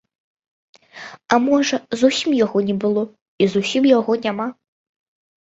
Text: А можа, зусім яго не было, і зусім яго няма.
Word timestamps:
А 1.35 1.37
можа, 1.47 1.79
зусім 2.01 2.31
яго 2.45 2.57
не 2.71 2.75
было, 2.85 3.03
і 3.45 3.51
зусім 3.59 3.83
яго 3.93 4.19
няма. 4.27 4.47